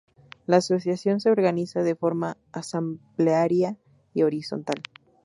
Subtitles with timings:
[0.47, 3.77] La asociación se organiza de forma asamblearia
[4.15, 4.81] y horizontal.